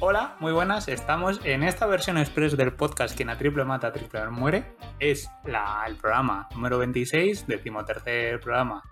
[0.00, 0.88] Hola, muy buenas.
[0.88, 4.76] Estamos en esta versión express del podcast Quien a triple mata, triple muere.
[4.98, 8.82] Es la, el programa número 26, decimotercer programa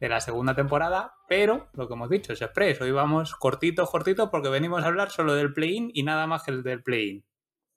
[0.00, 2.80] de la segunda temporada, pero lo que hemos dicho es express.
[2.80, 6.50] Hoy vamos cortito, cortito, porque venimos a hablar solo del play-in y nada más que
[6.50, 7.24] el del play-in.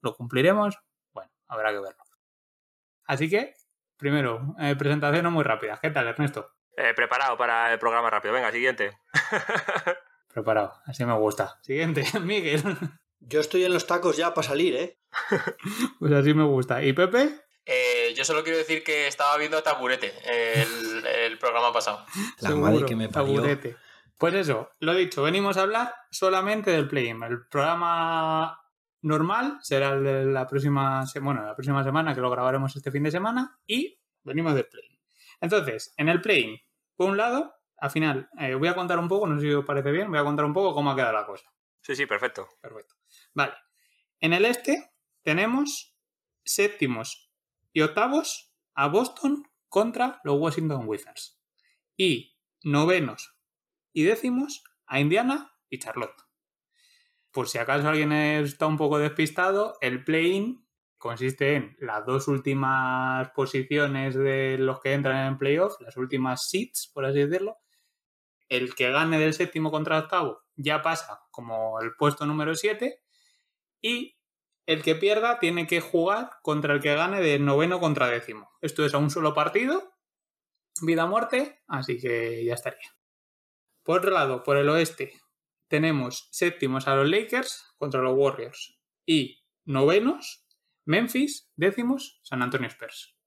[0.01, 0.79] ¿Lo cumpliremos?
[1.13, 2.03] Bueno, habrá que verlo.
[3.03, 3.53] Así que,
[3.97, 5.77] primero, eh, presentación muy rápida.
[5.81, 6.49] ¿Qué tal, Ernesto?
[6.77, 8.33] Eh, preparado para el programa rápido.
[8.33, 8.97] Venga, siguiente.
[10.33, 11.59] Preparado, así me gusta.
[11.61, 12.63] Siguiente, Miguel.
[13.19, 14.99] Yo estoy en los tacos ya para salir, ¿eh?
[15.99, 16.81] pues así me gusta.
[16.81, 17.29] ¿Y Pepe?
[18.13, 22.05] Eh, yo solo quiero decir que estaba viendo Taburete el, el programa pasado.
[22.39, 23.35] La madre que me parió.
[23.35, 23.75] Taburete.
[24.17, 27.21] Pues eso, lo dicho, venimos a hablar solamente del play-in.
[27.23, 28.59] El programa
[29.01, 33.03] normal será el de la próxima, bueno, la próxima semana, que lo grabaremos este fin
[33.03, 34.99] de semana, y venimos del play-in.
[35.41, 36.57] Entonces, en el play-in,
[36.95, 39.65] por un lado, al final, eh, voy a contar un poco, no sé si os
[39.65, 41.51] parece bien, voy a contar un poco cómo ha quedado la cosa.
[41.81, 42.47] Sí, sí, perfecto.
[42.61, 42.95] Perfecto.
[43.33, 43.53] Vale.
[44.21, 45.97] En el este tenemos
[46.45, 47.32] séptimos
[47.73, 51.41] y octavos a Boston contra los Washington Wizards.
[51.97, 53.35] Y novenos
[53.91, 56.23] y décimos a Indiana y Charlotte.
[57.31, 63.31] Por si acaso alguien está un poco despistado, el play-in consiste en las dos últimas
[63.31, 67.57] posiciones de los que entran en playoff, las últimas seats, por así decirlo.
[68.47, 73.01] El que gane del séptimo contra octavo ya pasa como el puesto número 7
[73.81, 74.15] y
[74.65, 78.51] el que pierda tiene que jugar contra el que gane de noveno contra décimo.
[78.61, 79.93] Esto es a un solo partido,
[80.81, 82.95] vida o muerte, así que ya estaría.
[83.83, 85.13] Por otro lado, por el oeste,
[85.67, 90.45] tenemos séptimos a los Lakers contra los Warriors y novenos,
[90.85, 93.17] Memphis, décimos, San Antonio Spurs.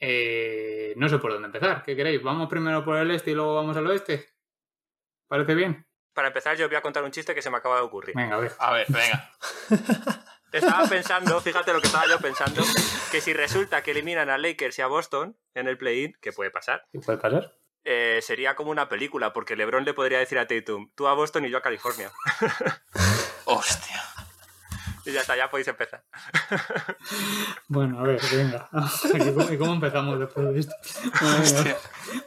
[0.00, 2.22] Eh, no sé por dónde empezar, ¿qué queréis?
[2.22, 4.30] ¿Vamos primero por el este y luego vamos al oeste?
[5.28, 5.86] ¿Parece bien?
[6.14, 8.14] Para empezar, yo voy a contar un chiste que se me acaba de ocurrir.
[8.14, 8.52] Venga, a ver.
[8.58, 9.30] A ver, venga.
[10.52, 12.62] Estaba pensando, fíjate lo que estaba yo pensando,
[13.10, 16.50] que si resulta que eliminan a Lakers y a Boston en el play-in, que puede
[16.50, 17.54] pasar, ¿Qué puede pasar?
[17.84, 21.46] eh, sería como una película, porque LeBron le podría decir a Tatum, tú a Boston
[21.46, 22.12] y yo a California.
[23.46, 24.02] Hostia.
[25.06, 26.04] Y ya está, ya podéis empezar.
[27.68, 28.68] Bueno, a ver, venga.
[29.50, 30.74] ¿Y cómo, empezamos después de esto?
[31.20, 31.74] Bueno,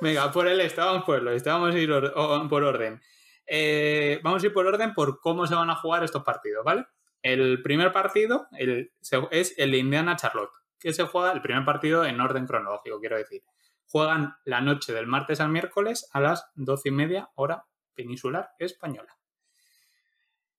[0.01, 0.31] venga.
[0.31, 3.01] Por el este, vamos por el oeste, vamos a ir or- o- por orden.
[3.47, 6.85] Eh, vamos a ir por orden por cómo se van a jugar estos partidos, ¿vale?
[7.21, 8.91] El primer partido el-
[9.31, 13.43] es el de Indiana-Charlotte, que se juega el primer partido en orden cronológico, quiero decir.
[13.87, 19.15] Juegan la noche del martes al miércoles a las doce y media hora peninsular española.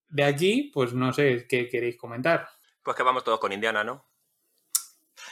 [0.09, 2.49] De aquí, pues no sé qué queréis comentar.
[2.83, 4.07] Pues que vamos todos con Indiana, ¿no?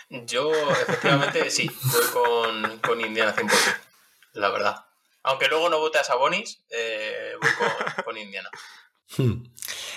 [0.08, 3.48] Yo, efectivamente, sí, voy con, con Indiana 100%,
[4.34, 4.84] la verdad.
[5.24, 8.48] Aunque luego no vote a Sabonis, eh, voy con, con Indiana.
[9.16, 9.44] Hmm.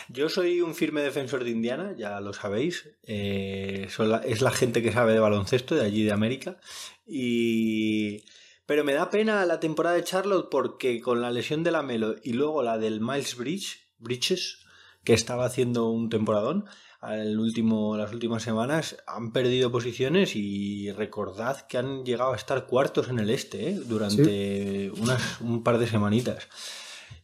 [0.09, 2.89] Yo soy un firme defensor de Indiana, ya lo sabéis.
[3.03, 6.57] Eh, la- es la gente que sabe de baloncesto de allí de América.
[7.05, 8.23] Y...
[8.66, 12.16] Pero me da pena la temporada de Charlotte porque con la lesión de la Melo
[12.21, 14.59] y luego la del Miles Bridge, Bridges,
[15.05, 16.66] que estaba haciendo un temporadón,
[17.00, 22.66] al último, las últimas semanas han perdido posiciones y recordad que han llegado a estar
[22.66, 23.80] cuartos en el este ¿eh?
[23.85, 26.47] durante unas, un par de semanitas.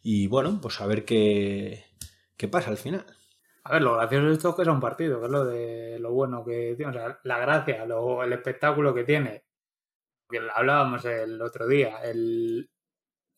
[0.04, 1.86] Y bueno, pues a ver qué,
[2.38, 3.06] qué pasa al final.
[3.64, 5.98] A ver, lo gracioso de esto es que es un partido, que es lo de
[6.00, 9.46] lo bueno que tiene, o sea, la gracia, lo- el espectáculo que tiene.
[10.30, 12.70] Que hablábamos el otro día, el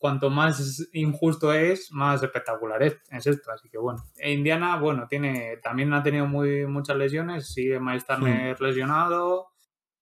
[0.05, 4.03] cuanto más injusto es, más espectacular es, es esto, así que bueno.
[4.17, 9.47] E Indiana, bueno, tiene, también ha tenido muy, muchas lesiones, sigue Miles Turner lesionado,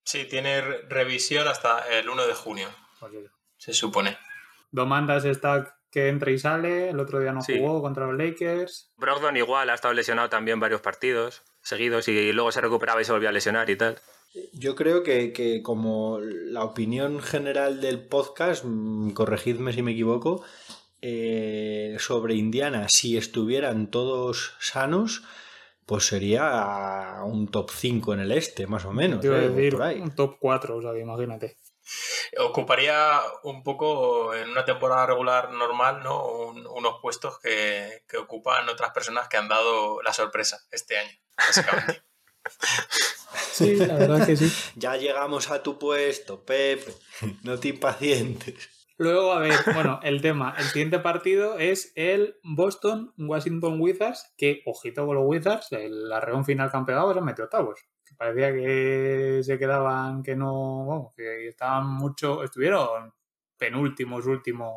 [0.06, 2.68] Sí, tiene re- revisión hasta el 1 de junio,
[3.00, 3.14] pues
[3.56, 4.18] se supone.
[4.72, 7.58] Domantas está que entra y sale, el otro día no Sí.
[7.58, 8.92] jugó contra los Lakers.
[8.98, 13.14] Brogdon igual ha estado lesionado también varios partidos seguidos y luego se recuperaba y se
[13.14, 13.98] volvía a lesionar y tal.
[14.54, 20.44] Yo creo que, que como la opinión general del podcast, mm, corregidme si me equivoco,
[21.02, 25.24] eh, sobre Indiana, si estuvieran todos sanos,
[25.86, 29.24] pues sería un top 5 en el este, más o menos.
[29.26, 29.50] ¿eh?
[29.50, 31.58] decir un top 4, o sea, imagínate.
[32.40, 36.26] Ocuparía un poco en una temporada regular normal, ¿no?
[36.26, 41.12] Un- unos puestos que, que ocupan otras personas que han dado la sorpresa este año,
[41.38, 42.02] básicamente.
[43.54, 44.52] Sí, la verdad que sí.
[44.76, 46.92] Ya llegamos a tu puesto, Pepe.
[47.44, 48.88] No te impacientes.
[48.98, 50.56] Luego, a ver, bueno, el tema.
[50.58, 56.72] El siguiente partido es el Boston-Washington Wizards, que, ojito con los Wizards, el arreón final
[56.72, 57.80] campeado se metió octavos.
[58.06, 63.14] Que parecía que se quedaban, que no, vamos, que estaban mucho, estuvieron
[63.58, 64.74] penúltimos, últimos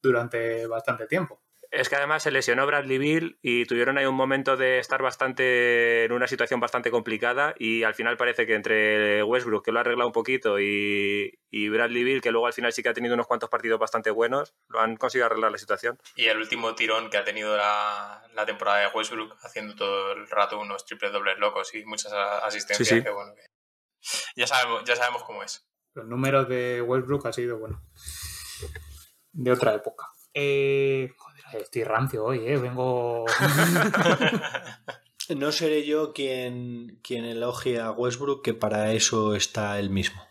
[0.00, 1.41] durante bastante tiempo.
[1.72, 6.04] Es que además se lesionó Bradley Bill y tuvieron ahí un momento de estar bastante
[6.04, 9.80] en una situación bastante complicada y al final parece que entre Westbrook, que lo ha
[9.80, 13.26] arreglado un poquito, y, Bradley Bill, que luego al final sí que ha tenido unos
[13.26, 15.98] cuantos partidos bastante buenos, lo han conseguido arreglar la situación.
[16.14, 20.60] Y el último tirón que ha tenido la, temporada de Westbrook, haciendo todo el rato
[20.60, 23.32] unos triples dobles locos y muchas asistencias, bueno,
[24.36, 25.66] ya, sabemos, ya sabemos cómo es.
[25.94, 27.82] Los números de Westbrook ha sido, bueno,
[29.32, 30.12] de otra época.
[30.34, 31.10] Eh,
[31.60, 32.56] Estoy rancio hoy, ¿eh?
[32.56, 33.26] Vengo...
[35.36, 40.22] no seré yo quien, quien elogie a Westbrook, que para eso está él mismo.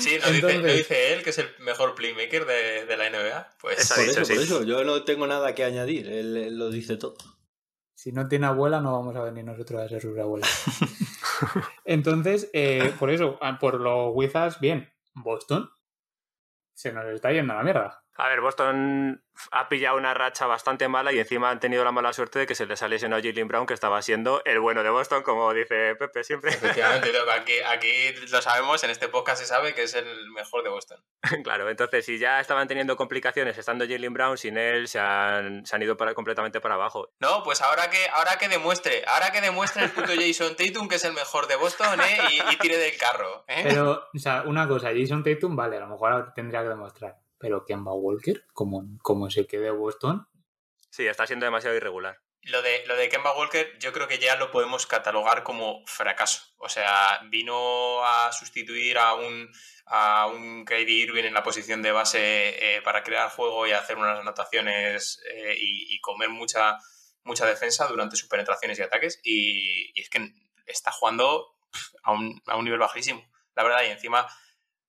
[0.00, 3.56] Sí, lo, dice, él, que es el mejor playmaker de, la NBA.
[3.60, 7.16] Pues por, eso, por eso, yo no tengo nada que añadir, él, lo dice todo.
[7.94, 10.50] Si no tiene abuela, no vamos a venir nosotros a ser sus abuelas.
[11.84, 14.90] Entonces, eh, por eso, ah, por los Wizards, bien.
[15.14, 15.70] Boston
[16.72, 18.01] se nos está yendo a la mierda.
[18.16, 22.12] A ver, Boston ha pillado una racha bastante mala y encima han tenido la mala
[22.12, 24.82] suerte de que se les ha lesionado a Jalen Brown, que estaba siendo el bueno
[24.82, 26.50] de Boston, como dice Pepe siempre.
[26.50, 30.68] Efectivamente, aquí, aquí lo sabemos, en este podcast se sabe que es el mejor de
[30.68, 31.02] Boston.
[31.44, 35.74] claro, entonces si ya estaban teniendo complicaciones estando Jalen Brown, sin él se han, se
[35.74, 37.08] han ido para, completamente para abajo.
[37.18, 40.96] No, pues ahora que, ahora que demuestre, ahora que demuestre el puto Jason Tatum que
[40.96, 42.18] es el mejor de Boston ¿eh?
[42.50, 43.44] y, tire del carro.
[43.48, 43.64] ¿eh?
[43.64, 47.21] Pero, o sea, una cosa, Jason Tatum, vale, a lo mejor ahora tendría que demostrar
[47.42, 50.28] pero Kemba Walker, como, como se quede Boston.
[50.90, 52.20] Sí, está siendo demasiado irregular.
[52.42, 56.40] Lo de, lo de Kemba Walker yo creo que ya lo podemos catalogar como fracaso.
[56.58, 59.50] O sea, vino a sustituir a un,
[59.86, 63.96] a un Kyrie Irving en la posición de base eh, para crear juego y hacer
[63.96, 66.78] unas anotaciones eh, y, comer mucha,
[67.24, 69.20] mucha defensa durante sus penetraciones y ataques.
[69.24, 70.32] Y, es que
[70.66, 71.56] está jugando
[72.04, 73.82] a un, a un, nivel bajísimo, la verdad.
[73.82, 74.28] Y encima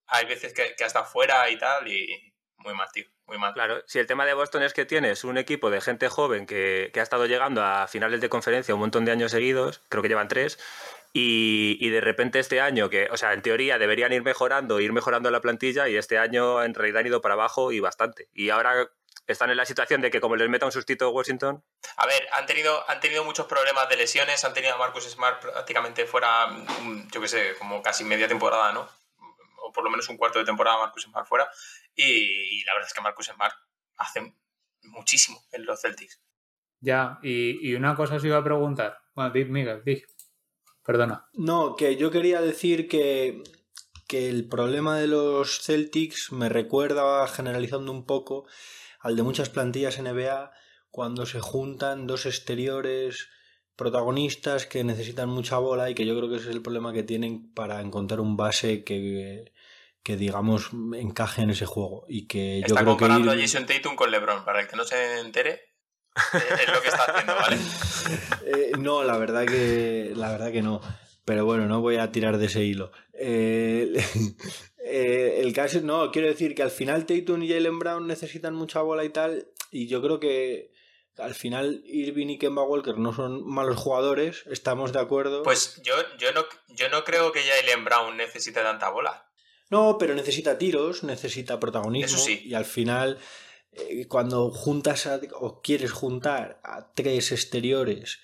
[0.05, 2.32] hay veces que, que hasta fuera y tal, y,
[2.63, 3.53] muy mal, tío, muy mal.
[3.53, 6.91] Claro, si el tema de Boston es que tienes un equipo de gente joven que,
[6.95, 10.27] ha estado llegando a finales de conferencia un montón de años seguidos, creo que llevan
[10.27, 10.59] tres,
[11.15, 15.29] y, de repente este año, que, o sea, en teoría deberían ir mejorando, ir mejorando
[15.29, 18.29] la plantilla, y este año en realidad han ido para abajo y bastante.
[18.33, 18.89] Y ahora
[19.27, 21.63] están en la situación de que como les meta un sustito Washington.
[21.97, 25.39] A ver, han tenido, han tenido muchos problemas de lesiones, han tenido a Marcus Smart
[25.39, 28.89] prácticamente fuera, mm, yo qué sé, como casi media temporada, ¿no?
[29.73, 31.49] Por lo menos un cuarto de temporada Marcus Smart fuera.
[31.95, 33.55] Y, la verdad es que Marcus Smart
[33.97, 34.35] hace
[34.83, 36.21] muchísimo en los Celtics.
[36.79, 38.99] Ya, y, una cosa os iba a preguntar.
[39.15, 40.03] Bueno, di, Miguel, di.
[40.83, 41.29] Perdona.
[41.33, 43.41] No, que yo quería decir que,
[44.07, 48.45] que el problema de los Celtics me recuerda, generalizando un poco,
[48.99, 50.51] al de muchas plantillas NBA
[50.89, 53.29] cuando se juntan dos exteriores
[53.75, 57.03] protagonistas que necesitan mucha bola y que yo creo que ese es el problema que
[57.03, 59.51] tienen para encontrar un base que,
[60.03, 64.11] que digamos encaje en ese juego y que yo creo comparando a Jason Tatum con
[64.11, 65.73] LeBron para el que no se entere
[66.33, 67.57] es lo que está haciendo vale
[68.45, 70.81] eh, no la verdad que la verdad que no
[71.25, 73.93] pero bueno no voy a tirar de ese hilo eh,
[74.85, 78.81] eh, el caso no quiero decir que al final Tatum y Jalen Brown necesitan mucha
[78.81, 80.73] bola y tal y yo creo que
[81.17, 85.43] al final Irving y Kemba Walker no son malos jugadores, estamos de acuerdo.
[85.43, 89.29] Pues yo, yo, no, yo no creo que Jalen Brown necesite tanta bola.
[89.73, 92.23] No, pero necesita tiros, necesita protagonismo.
[92.27, 93.17] Y al final,
[93.71, 98.19] eh, cuando juntas o quieres juntar a tres exteriores,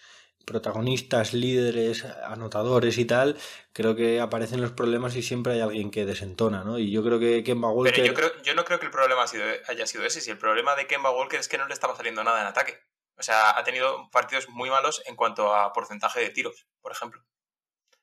[0.45, 3.35] protagonistas, líderes, anotadores y tal,
[3.73, 6.77] creo que aparecen los problemas y siempre hay alguien que desentona, ¿no?
[6.77, 7.95] Y yo creo que Kemba Walker...
[7.95, 9.25] Pero yo, creo, yo no creo que el problema
[9.67, 10.21] haya sido ese.
[10.21, 12.79] Si el problema de Kemba Walker es que no le estaba saliendo nada en ataque.
[13.17, 17.25] O sea, ha tenido partidos muy malos en cuanto a porcentaje de tiros, por ejemplo.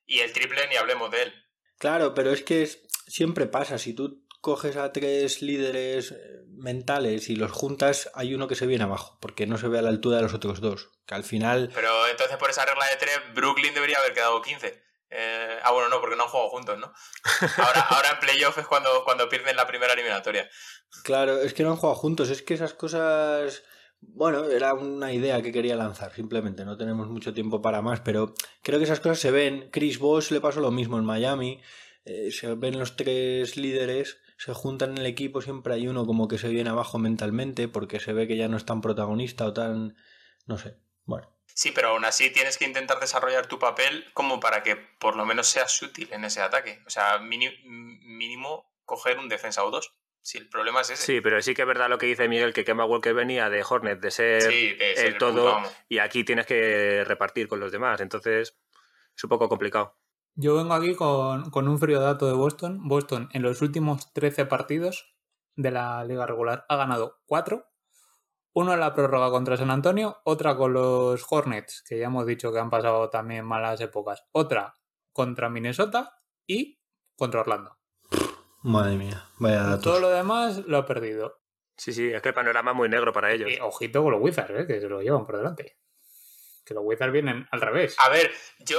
[0.05, 1.47] Y el triple ni hablemos de él.
[1.79, 2.67] Claro, pero es que
[3.07, 3.79] siempre pasa.
[3.79, 8.67] Si tú coges a tres líderes eh, mentales y los juntas, hay uno que se
[8.67, 10.91] viene abajo, porque no se ve a la altura de los otros dos.
[11.07, 11.71] Que al final.
[11.75, 14.83] Pero entonces, por esa regla de tres, Brooklyn debería haber quedado 15.
[15.11, 16.93] Eh, ah, bueno, no, porque no han jugado juntos, ¿no?
[17.65, 20.51] Ahora, ahora en playoff es cuando, cuando pierden la primera eliminatoria.
[21.05, 23.63] Claro, es que no han jugado juntos, es que esas cosas
[24.01, 26.65] bueno, era una idea que quería lanzar, simplemente.
[26.65, 29.69] No tenemos mucho tiempo para más, pero creo que esas cosas se ven.
[29.71, 31.61] Chris Bosh le pasó lo mismo en Miami.
[32.07, 36.29] Eh, se ven los tres líderes, se juntan en el equipo, siempre hay uno como
[36.29, 39.53] que se viene abajo mentalmente porque se ve que ya no es tan protagonista o
[39.53, 39.97] tan...
[40.47, 40.77] no sé.
[41.05, 41.33] Bueno.
[41.47, 45.27] Sí, pero aún así tienes que intentar desarrollar tu papel como para que por lo
[45.27, 46.81] menos seas útil en ese ataque.
[46.87, 49.93] O sea, mínimo coger un defensa o dos.
[50.21, 51.03] Si el problema es ese.
[51.03, 53.65] Sí, pero sí que es verdad lo que dice Miguel, que Kemba Walker venía de
[53.69, 57.49] Hornet, de ser, Sí, de ser el el todo, puto y aquí tienes que repartir
[57.49, 58.01] con los demás.
[58.01, 58.57] Entonces,
[59.17, 59.97] es un poco complicado.
[60.39, 62.87] Yo vengo aquí con, con un frío dato de Boston.
[62.87, 65.17] Boston en los últimos 13 partidos
[65.55, 67.65] de la liga regular ha ganado 4.
[68.53, 72.53] Uno en la prórroga contra San Antonio, otra con los Hornets, que ya hemos dicho
[72.53, 74.25] que han pasado también malas épocas.
[74.33, 74.75] Otra
[75.13, 76.81] contra Minnesota y
[77.17, 77.79] contra Orlando.
[78.63, 80.01] Madre mía, vaya Todo datos.
[80.01, 81.41] lo demás lo ha perdido.
[81.77, 83.51] Sí, sí, es que el panorama es muy negro para ellos.
[83.51, 84.67] Y ojito con los Wizards, ¿eh?
[84.67, 85.79] que se lo llevan por delante.
[86.65, 87.95] Que los Wizards vienen al revés.
[87.99, 88.79] A ver, yo,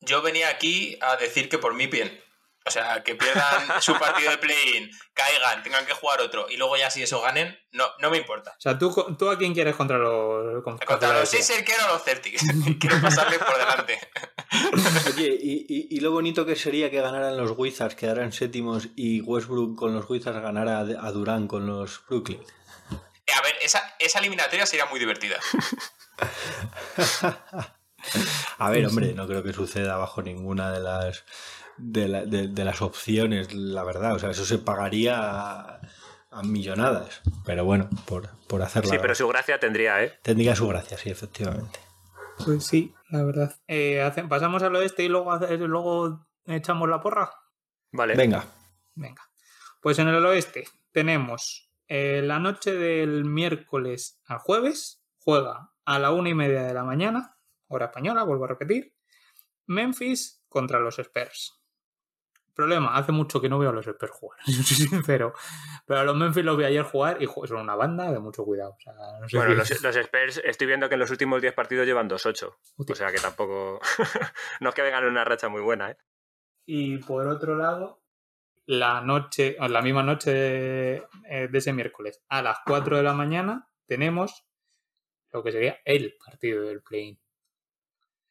[0.00, 2.22] yo venía aquí a decir que por mí bien.
[2.68, 6.76] O sea, que pierdan su partido de play-in, caigan, tengan que jugar otro y luego
[6.76, 8.54] ya si eso ganen, no, no me importa.
[8.58, 10.64] O sea, ¿tú, ¿tú a quién quieres contra los...
[10.64, 11.28] contra Contra los?
[11.28, 12.42] Sixers quiero los Celtics.
[12.80, 14.00] quiero pasarles por delante.
[15.14, 19.20] Oye, y, y- y lo bonito que sería que ganaran los Wizards, quedaran séptimos y
[19.20, 22.42] Westbrook con los Wizards ganara a, Durán con los Brooklyn.
[23.36, 25.38] A ver, esa, esa eliminatoria sería muy divertida.
[28.58, 31.24] A ver, hombre, no creo que suceda bajo ninguna de las
[31.78, 34.14] de, la- de- de las opciones, la verdad.
[34.14, 35.80] O sea, eso se pagaría a,
[36.30, 37.20] a millonadas.
[37.44, 38.90] Pero bueno, por, por hacerla.
[38.90, 40.18] Sí, pero su gracia tendría, ¿eh?
[40.22, 41.78] Tendría su gracia, sí, efectivamente.
[42.44, 43.54] Pues sí, la verdad.
[43.68, 47.30] Eh, hace- pasamos al oeste y luego, luego echamos la porra.
[47.92, 48.14] Vale.
[48.14, 48.44] Venga.
[48.94, 49.22] Venga.
[49.80, 55.02] Pues en el oeste tenemos eh, la noche del miércoles al jueves.
[55.18, 57.35] Juega a la una y media de la mañana,
[57.68, 58.94] hora española, vuelvo a repetir.
[59.66, 61.60] Memphis contra los Spurs.
[62.54, 65.34] Problema, hace mucho que no veo a los Spurs jugar, si soy sincero.
[65.84, 68.70] Pero a los Memphis los vi ayer jugar y son una banda de mucho cuidado.
[68.78, 71.42] O sea, no sé Bueno, si- los, los Spurs, estoy viendo que en los últimos
[71.42, 72.56] 10 partidos llevan 2-8.
[72.76, 72.92] Hostia.
[72.92, 73.80] O sea que tampoco.
[74.60, 75.98] no es que vengan en una racha muy buena, ¿eh?
[76.64, 78.02] Y por otro lado,
[78.64, 83.12] la noche, la misma noche de, eh, de ese miércoles, a las 4 de la
[83.12, 84.46] mañana, tenemos
[85.30, 87.20] lo que sería el partido del play-in.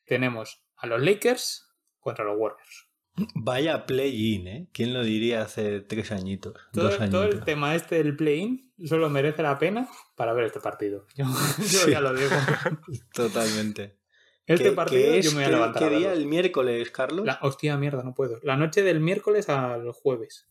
[0.05, 1.67] Tenemos a los Lakers
[2.00, 2.88] contra los Warriors.
[3.33, 4.67] Vaya play-in, ¿eh?
[4.74, 6.53] ¿Quién lo diría hace tres añitos?
[6.74, 10.59] Todo, dos todo el tema este del play-in solo merece la pena para ver este
[10.59, 11.07] partido.
[11.15, 11.24] Yo,
[11.57, 11.91] yo Sí.
[11.91, 12.29] ya lo digo.
[13.13, 14.00] Totalmente.
[14.45, 15.25] Este ¿Qué- partido qué es?
[15.25, 15.89] yo me voy a ¿Qué- levantar.
[15.89, 16.13] ¿Qué día?
[16.13, 17.25] ¿El miércoles, Carlos?
[17.25, 18.39] La, hostia, mierda, no puedo.
[18.43, 20.47] La noche del miércoles al jueves.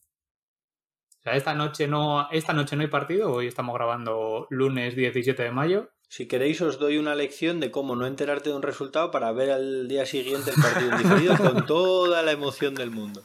[1.18, 3.30] O sea, esta noche no, esta noche no hay partido.
[3.32, 5.90] Hoy estamos grabando lunes 17 de mayo.
[6.08, 9.50] Si queréis os doy una lección de cómo no enterarte de un resultado para ver
[9.50, 13.22] al día siguiente el partido diferido con toda la emoción del mundo.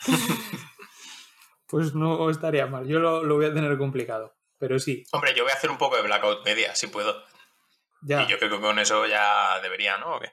[1.68, 2.86] Pues no estaría mal.
[2.86, 4.36] Yo lo, lo voy a tener complicado.
[4.56, 7.12] Pero sí, Hombre, yo voy a hacer un poco de blackout media, si puedo.
[8.02, 8.22] ya.
[8.22, 10.14] Y yo creo que con eso ya debería, ¿no?
[10.14, 10.30] ¿O qué?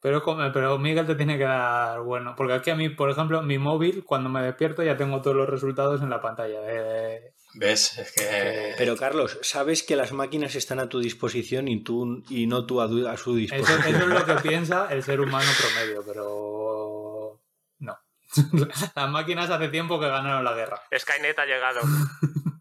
[0.00, 2.34] Pero, como- pero Miguel te tiene que dar bueno.
[2.34, 5.48] Porque aquí a mí, por ejemplo, mi móvil, cuando me despierto, ya tengo todos los
[5.50, 6.60] resultados en la pantalla.
[6.62, 7.98] de- ¿Ves?
[7.98, 8.74] Es que...
[8.76, 12.80] Pero Carlos, sabes que las máquinas están a tu disposición y tú y no tú
[12.80, 13.80] a, su disposición.
[13.80, 17.40] eso es lo que piensa el ser humano promedio, pero
[17.78, 17.98] no.
[18.96, 20.82] Las máquinas hace tiempo que ganaron la guerra.
[20.96, 21.80] Skynet ha llegado.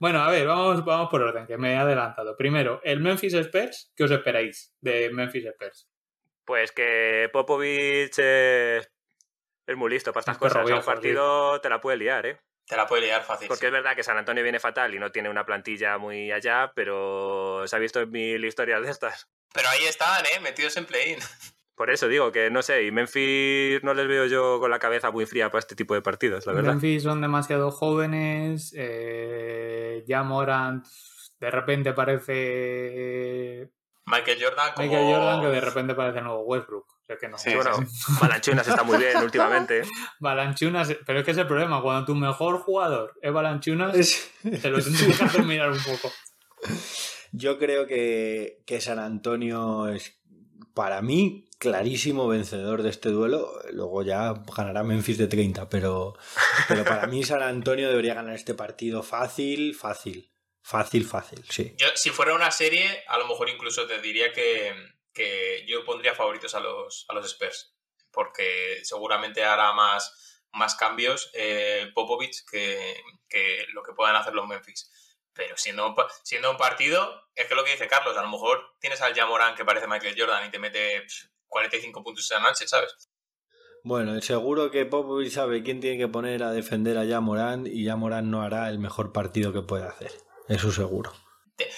[0.00, 2.36] Bueno, a ver, vamos, vamos por orden, que me he adelantado.
[2.36, 5.88] Primero, el Memphis Spurs, ¿qué os esperáis de Memphis Spurs?
[6.44, 8.90] Pues que Popovich es,
[9.66, 10.62] es muy listo para estas cosas.
[10.62, 12.40] Un viejo, partido te la puede liar, ¿eh?
[12.70, 13.48] Te la puede liar fácil.
[13.48, 13.66] Porque sí.
[13.66, 17.66] es verdad que San Antonio viene fatal y no tiene una plantilla muy allá, pero
[17.66, 19.28] se ha visto en mil historias de estas.
[19.52, 20.38] Pero ahí están, ¿eh?
[20.40, 21.18] Metidos en play-in.
[21.74, 25.10] Por eso digo que no sé, y Memphis no les veo yo con la cabeza
[25.10, 26.72] muy fría para este tipo de partidos, la verdad.
[26.72, 28.72] Memphis son demasiado jóvenes.
[28.76, 30.86] Eh, ya Morant
[31.40, 33.68] de repente parece.
[34.06, 34.86] Michael Jordan como...
[34.86, 36.86] Michael Jordan, que de repente parece el nuevo Westbrook.
[37.18, 37.38] Que no.
[37.38, 37.70] Sí, bueno,
[38.20, 39.82] Balanchunas está muy bien últimamente.
[40.20, 41.80] Balanchunas, pero es que es el problema.
[41.82, 46.12] Cuando tu mejor jugador es Balanchunas, Es- te lo tendrías que hacer mirar un poco.
[47.32, 50.20] Yo creo que, que San Antonio es,
[50.74, 53.52] para mí, clarísimo vencedor de este duelo.
[53.72, 56.14] Luego ya ganará Memphis de 30, pero,
[56.68, 60.32] pero para mí San Antonio debería ganar este partido fácil, fácil.
[60.62, 61.74] Fácil, fácil, sí.
[61.78, 64.72] Yo, si fuera una serie, a lo mejor incluso te diría que,
[65.12, 67.74] que yo pondría favoritos a los, a los Spurs.
[68.12, 72.96] Porque seguramente hará más, más cambios eh, Popovich que,
[73.28, 74.90] que lo que puedan hacer los Memphis.
[75.32, 79.00] Pero siendo, siendo un partido, es que lo que dice Carlos, a lo mejor tienes
[79.00, 83.10] al Jamoran que parece Michael Jordan y te mete pff, 45 puntos esa noche, ¿sabes?
[83.82, 88.30] Bueno, seguro que Popovich sabe quién tiene que poner a defender a Morán y Morán
[88.30, 90.12] no hará el mejor partido que puede hacer.
[90.48, 91.12] Eso seguro.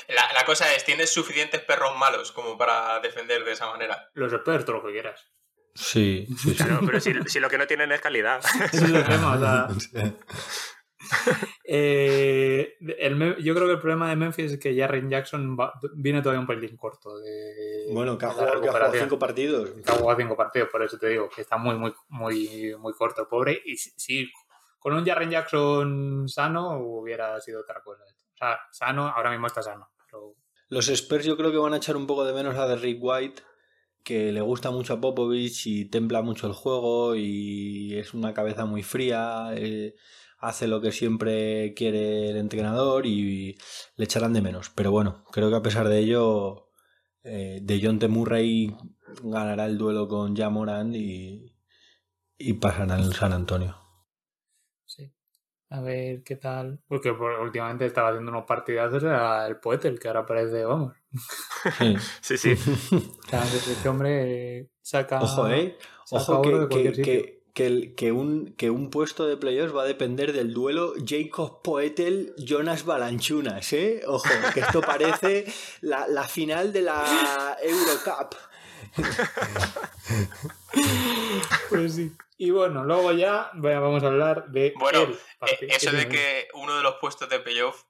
[0.08, 4.10] La, la cosa es, ¿tienes suficientes perros malos como para defender de esa manera?
[4.14, 5.32] Los Spurs, todo lo que quieras.
[5.74, 6.56] Sí, sí, sí.
[6.56, 8.40] Claro, pero si, si lo que no tienen es calidad.
[8.72, 9.68] Ese es el tema, o sea,
[11.64, 16.20] eh, el yo creo que el problema de Memphis es que Jaren Jackson va- viene
[16.22, 19.70] todavía un pelín corto de Bueno, que ha jugado, cinco partidos.
[19.70, 22.92] que ha jugado cinco partidos, por eso te digo que está muy, muy, muy, muy
[22.94, 23.60] corto el pobre.
[23.64, 24.30] Y si, si
[24.78, 28.02] con un Jaren Jackson sano hubiera sido otra cosa.
[28.70, 29.88] Sano, ahora mismo está sano.
[30.68, 33.42] Los Spurs yo creo que van a echar un poco de menos a Derrick White,
[34.02, 38.64] que le gusta mucho a Popovich y templa mucho el juego y es una cabeza
[38.64, 39.94] muy fría, eh,
[40.38, 43.58] hace lo que siempre quiere el entrenador y
[43.96, 44.70] le echarán de menos.
[44.70, 46.70] Pero bueno, creo que a pesar de ello,
[47.22, 48.08] eh, de John T.
[48.08, 48.74] Murray
[49.22, 51.54] ganará el duelo con Jamoran y,
[52.38, 53.81] y pasará en San Antonio.
[55.74, 56.80] A ver qué tal.
[56.86, 60.92] Porque por- últimamente estaba haciendo unos partidazos el poeta, el que ahora parece, vamos.
[62.20, 62.36] Sí.
[62.36, 65.20] Sí, este hombre saca.
[65.22, 65.78] Ojo, eh.
[66.04, 67.04] saca Ojo de que, cualquier que, sitio.
[67.04, 70.92] que, que el- que un, que un puesto de playoffs va a depender del duelo
[71.06, 74.02] Jacob Poetel Jonas Balanchunas, ¿eh?
[74.06, 75.46] Ojo, que esto parece
[75.80, 78.34] la, la final de la Eurocup.
[81.68, 82.12] Pues sí.
[82.44, 84.72] Y bueno, luego ya bueno, vamos a hablar de.
[84.76, 87.84] Bueno, Eh, eso de que uno de los puestos de playoff,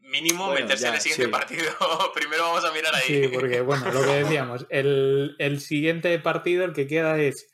[0.00, 1.30] mínimo Bueno, meterse ya, en el siguiente sí.
[1.30, 1.70] partido.
[2.14, 3.02] Primero vamos a mirar ahí.
[3.02, 7.52] Sí, porque bueno, lo que decíamos, el, el siguiente partido, el que queda es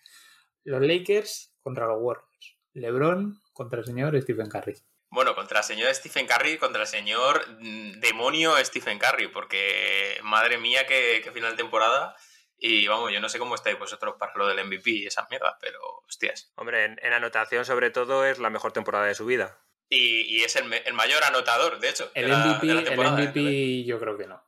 [0.63, 2.57] los Lakers contra los Warriors.
[2.73, 4.77] LeBron contra el señor Stephen Curry.
[5.11, 10.57] Bueno, contra el señor Stephen Curry, contra el señor mm, demonio Stephen Curry, porque madre
[10.59, 12.15] mía, qué, qué final de temporada.
[12.61, 15.55] Y vamos, yo no sé cómo estáis vosotros para lo del MVP y esas mierdas,
[15.61, 16.53] pero hostias.
[16.57, 19.59] Hombre, en, en anotación sobre todo es la mejor temporada de su vida.
[19.89, 22.11] Y, y es el, el mayor anotador, de hecho.
[22.15, 23.85] de El la- MVP, de la el MVP ¿eh?
[23.85, 24.43] yo creo que no.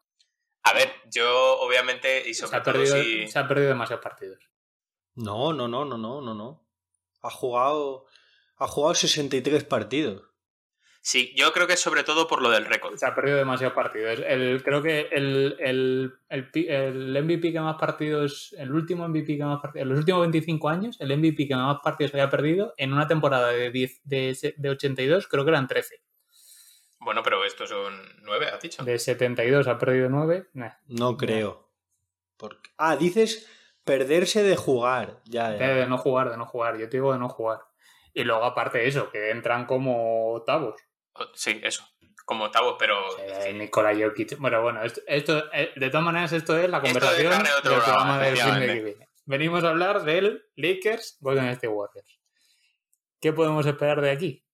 [0.65, 3.29] A ver, yo obviamente, y Se sobre ha, todo perdido, si.
[3.29, 4.43] se ha perdido demasiados partidos.
[5.15, 6.67] No, no, no, no, no, no, no.
[7.23, 8.07] Ha jugado,
[8.57, 10.30] ha jugado 63 partidos.
[11.03, 12.95] Sí, yo creo que es sobre todo por lo del récord.
[12.97, 14.21] Se ha perdido demasiados partidos.
[14.27, 19.61] El, creo que el, el, el, MVP que más partidos, el último MVP que más
[19.63, 23.07] partidos, en los últimos 25 años, el MVP que más partidos había perdido en una
[23.07, 26.03] temporada de, 10, de, de 82, creo que eran 13.
[27.01, 28.85] Bueno, pero estos son nueve, has dicho.
[28.85, 30.49] De 72 ha perdido 9.
[30.53, 30.73] Nah.
[30.87, 31.71] No creo.
[32.37, 32.71] Porque...
[32.77, 33.49] Ah, dices
[33.85, 35.23] perderse de jugar.
[35.25, 35.69] Ya, ya.
[35.69, 36.77] De no jugar, de no jugar.
[36.77, 37.61] Yo te digo de no jugar.
[38.13, 40.79] Y luego, aparte de eso, que entran como octavos.
[41.15, 41.85] Oh, Sí, eso.
[42.25, 42.97] Como octavos, pero.
[43.19, 44.39] Eh, Nikola Jokic.
[44.39, 47.49] Bueno, bueno, esto, esto, eh, de todas maneras, esto es la Esto es conversación carne
[47.49, 48.85] de otro del programa, del fin de que efectivamente.
[48.85, 49.09] viene.
[49.27, 52.21] Venimos a hablar del Lakers Golden State Warriors.
[53.21, 54.45] ¿Qué podemos esperar de aquí?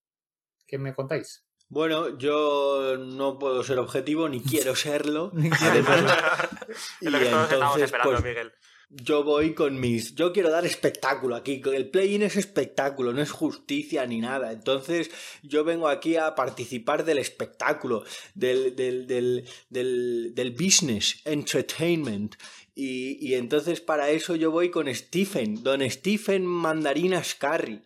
[0.67, 1.47] ¿Qué me contáis?
[1.69, 5.31] Bueno, yo no puedo ser objetivo ni quiero serlo.
[5.35, 6.49] Ni quiero Además,
[7.01, 8.53] Es lo que todos estamos esperando, pues, Miguel.
[8.89, 10.15] Yo voy con mis.
[10.15, 11.61] Yo quiero dar espectáculo aquí.
[11.65, 14.53] El play-in es espectáculo, no es justicia ni nada.
[14.53, 15.11] Entonces,
[15.43, 22.37] yo vengo aquí a participar del espectáculo, del, del, del, del, business, entertainment.
[22.75, 27.83] Y, y entonces, para eso, yo voy con Stephen, don Stephen Mandarinas Carry.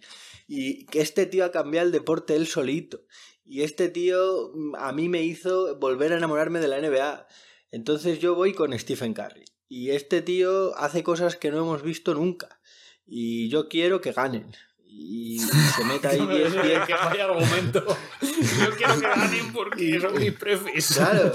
[0.46, 3.04] Y que este tío ha cambiado el deporte él solito.
[3.46, 7.26] Y este tío a mí me hizo volver a enamorarme de la NBA.
[7.72, 9.44] Entonces yo voy con Stephen Curry.
[9.70, 12.60] Y este tío hace cosas que no hemos visto nunca.
[13.06, 14.52] Y yo quiero que ganen.
[14.84, 15.38] Y
[15.76, 17.84] se meta ahí 10 10 que vaya argumento.
[18.20, 20.94] Yo quiero que ganen porque son mis prefis.
[20.96, 21.32] Claro.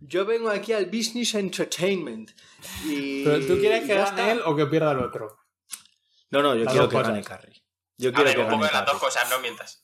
[0.00, 2.30] Yo vengo aquí al Business Entertainment.
[2.84, 5.38] Y ¿Pero tú quieres que gane él o que pierda el otro?
[6.30, 7.08] No, no, yo Las quiero que cosas.
[7.08, 7.62] gane Curry.
[7.96, 9.82] Yo A quiero ver, que un poco gane de las dos cosas, no mientas.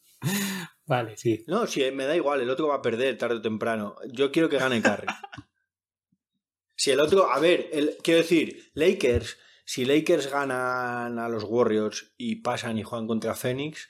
[0.84, 1.42] Vale, sí.
[1.48, 3.96] No, si me da igual, el otro va a perder tarde o temprano.
[4.12, 5.06] Yo quiero que gane Curry.
[6.76, 12.12] si el otro, a ver, el, quiero decir, Lakers, si Lakers ganan a los Warriors
[12.16, 13.88] y pasan y juegan contra Phoenix,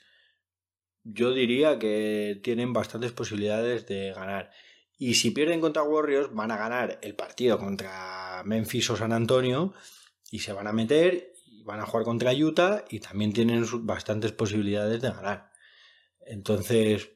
[1.03, 4.51] yo diría que tienen bastantes posibilidades de ganar.
[4.97, 9.73] Y si pierden contra Warriors, van a ganar el partido contra Memphis o San Antonio
[10.31, 14.31] y se van a meter y van a jugar contra Utah y también tienen bastantes
[14.31, 15.51] posibilidades de ganar.
[16.25, 17.09] Entonces,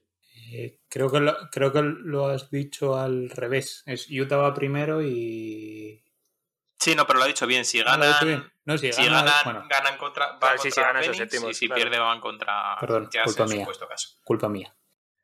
[0.52, 3.84] Eh, creo, que lo, creo que lo has dicho al revés.
[3.86, 6.04] Es Utah va primero y.
[6.80, 7.66] Sí, no, pero lo ha dicho bien.
[7.66, 8.54] Si Ah, ¿lo he dicho ganan, bien?
[8.66, 11.18] No, si, si gana- ganan, bueno, ganan contra, va Claro, sí, contra si ganan, Phoenix,
[11.18, 11.82] séptimos, y si claro.
[11.82, 13.60] pierde van contra Perdón, Jazz culpa en mía.
[13.60, 14.10] supuesto caso.
[14.24, 14.76] culpa mía.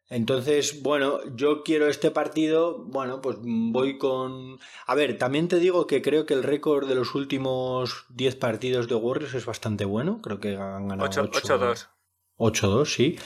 [0.07, 4.59] Entonces, bueno, yo quiero este partido, bueno, pues voy con...
[4.85, 8.87] A ver, también te digo que creo que el récord de los últimos 10 partidos
[8.87, 11.87] de Warriors es bastante bueno, creo que han ganado 8 ocho- 8-2.
[12.37, 13.17] 8-2, sí.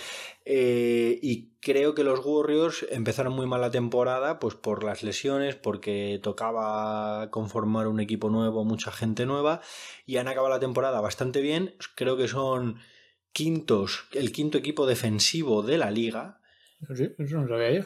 [0.51, 5.55] Eh, y creo que los Warriors empezaron muy mal la temporada, pues por las lesiones,
[5.55, 9.61] porque tocaba conformar un equipo nuevo, mucha gente nueva,
[10.07, 11.75] y han acabado la temporada bastante bien.
[11.93, 12.79] Creo que son
[13.31, 16.41] quintos, el quinto equipo defensivo de la liga.
[16.95, 17.83] Sí, eso no sabía yo.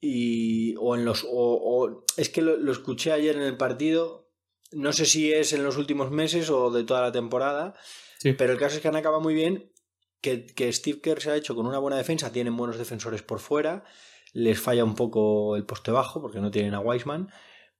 [0.00, 0.74] Y.
[0.80, 1.24] O en los.
[1.30, 4.32] O, es que lo, escuché ayer en el partido.
[4.72, 7.74] No sé si es en los últimos meses o de toda la temporada.
[8.20, 9.70] Pero el caso es que han acabado muy bien.
[10.20, 12.32] Que, que Steve Kerr se ha hecho con una buena defensa.
[12.32, 13.84] Tienen buenos defensores por fuera.
[14.32, 17.28] Les falla un poco el poste bajo porque no tienen a Wiseman.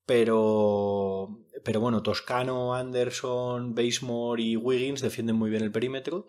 [0.07, 1.38] Pero.
[1.64, 6.29] Pero bueno, Toscano, Anderson, Basemore y Wiggins defienden muy bien el perímetro.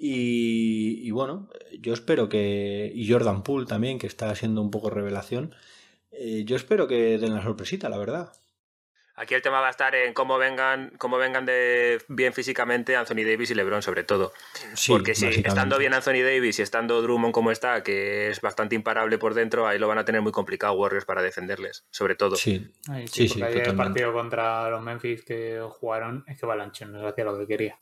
[0.00, 1.48] Y, bueno,
[1.80, 2.90] yo espero que.
[2.94, 5.54] Y Jordan Poole también, que está siendo un poco revelación.
[6.12, 8.32] Eh, yo espero que den la sorpresita, la verdad.
[9.18, 13.24] Aquí el tema va a estar en cómo vengan, cómo vengan de bien físicamente Anthony
[13.26, 14.32] Davis y LeBron, sobre todo.
[14.86, 19.18] Porque si estando bien Anthony Davis y estando Drummond como está, que es bastante imparable
[19.18, 22.36] por dentro, ahí lo van a tener muy complicado Warriors para defenderles, sobre todo.
[22.36, 22.72] Sí,
[23.10, 27.36] sí, sí, el partido contra los Memphis que jugaron es que Balanchón no hacía lo
[27.36, 27.78] que quería.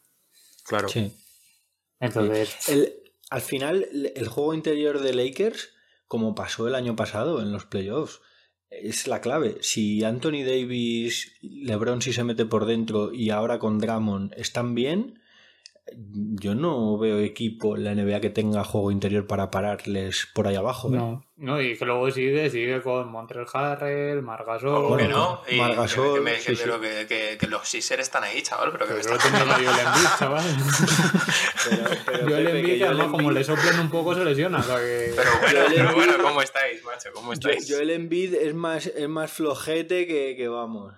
[0.64, 0.88] Claro.
[0.88, 1.14] Sí.
[2.01, 2.68] Entonces.
[2.70, 2.94] El,
[3.29, 5.75] al final, el juego interior de Lakers,
[6.07, 8.22] como pasó el año pasado en los playoffs,
[8.82, 9.56] es la clave.
[9.60, 15.18] Si Anthony Davis, LeBron si se mete por dentro y ahora con Drummond están bien,
[15.92, 20.57] yo no veo equipo en la NBA que tenga juego interior para pararles por ahí
[20.57, 20.88] abajo.
[20.88, 20.96] ¿eh?
[20.96, 24.83] No, no, y que luego sigue, sigue con Montreal Harrell, Margasol.
[24.83, 25.42] ¿Cómo que no?
[25.49, 26.25] Y Margasol.
[26.25, 28.72] Que, que, que, que, que, los Sixers están ahí, chaval.
[28.72, 30.44] Pero que pero me está Joel Embiid, chaval.
[31.64, 34.59] pero, pero Joel Embiid, además, como le soplen un poco, se lesiona.
[34.59, 35.12] O sea que...
[35.14, 37.11] Pero bueno, pero bueno, ¿cómo estáis, macho?
[37.14, 37.66] ¿Cómo estáis?
[37.70, 40.94] Joel Embiid es más, es más flojete que, que vamos.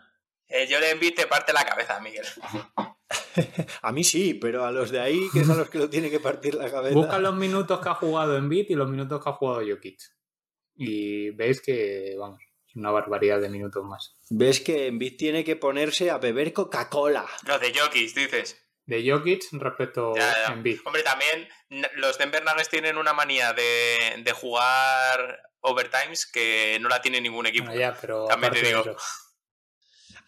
[0.48, 2.24] Eh, Joel Embiid te parte la cabeza, Miguel.
[3.82, 6.20] a mí sí, pero a los de ahí, que son los que lo tienen que
[6.20, 6.94] partir la cabeza.
[6.94, 10.00] Busca los minutos que ha jugado en Beat y los minutos que ha jugado Jokic.
[10.76, 14.16] Y veis que, vamos, es una barbaridad de minutos más.
[14.30, 17.26] Ves que en Beat tiene que ponerse a beber Coca-Cola.
[17.46, 18.64] Los de Jokic, dices.
[18.84, 20.80] De Jokic respecto a Embiid.
[20.84, 21.48] Hombre, también
[21.96, 27.46] los Denver Nuggets tienen una manía de, de jugar overtimes que no la tiene ningún
[27.46, 27.72] equipo.
[27.72, 28.84] ya, pero también te digo.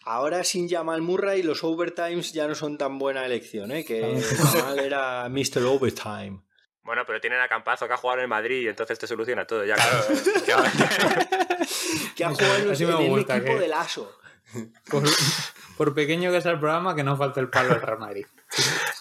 [0.03, 3.85] Ahora sin Jamal Murray los overtimes ya no son tan buena elección, ¿eh?
[3.85, 4.21] que
[4.53, 5.63] Jamal era Mr.
[5.65, 6.41] Overtime.
[6.83, 9.45] Bueno, pero tienen a Campazo que ha jugado en el Madrid y entonces te soluciona
[9.45, 9.63] todo.
[9.63, 10.63] Ya, claro.
[12.15, 14.17] que ha jugado en, el equipo del ASO.
[15.77, 18.25] Por, pequeño que sea el programa, que no falte el palo del Real Madrid.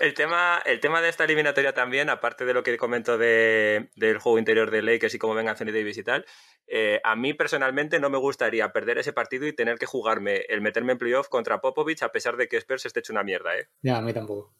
[0.00, 4.16] El tema, el tema de esta eliminatoria también, aparte de lo que comento de, del
[4.16, 6.24] juego interior de Lakers y cómo venga Anthony Davis y tal,
[6.66, 10.62] eh, a mí personalmente no me gustaría perder ese partido y tener que jugarme el
[10.62, 13.68] meterme en playoff contra Popovich a pesar de que Spurs esté hecho una mierda, ¿eh?
[13.82, 14.54] Ya, a mí tampoco.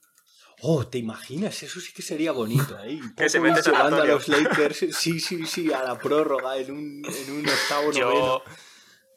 [0.61, 1.63] Oh, ¿te imaginas?
[1.63, 3.01] Eso sí que sería bonito ahí.
[3.17, 7.33] que se mete a los Lakers, sí, sí, sí, a la prórroga en un, en
[7.33, 8.43] un octavo yo, noveno.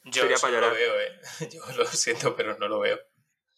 [0.05, 1.49] Yo eso no lo veo, eh.
[1.51, 2.97] Yo lo siento, pero no lo veo.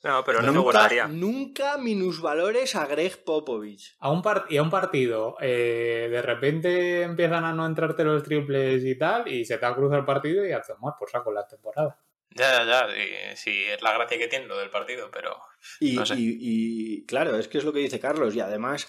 [0.06, 1.08] No, pero no, me gustaría.
[1.08, 3.96] Nunca minusvalores a Greg Popovich.
[3.98, 8.86] A un y a un partido, eh, de repente empiezan a no entrarte los triples
[8.86, 11.48] y tal, y se te ha cruzado el partido y a tomar por saco la
[11.48, 12.00] temporada.
[12.30, 13.36] Ya, ya, ya.
[13.36, 15.42] Sí, es la gracia que tiene lo del partido, pero.
[15.80, 18.36] Y, y, claro, es que es lo que dice Carlos.
[18.36, 18.88] Y además,